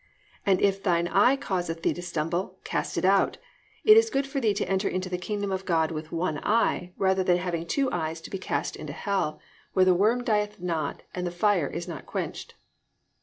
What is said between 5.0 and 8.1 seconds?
the kingdom of God with one eye, rather than having two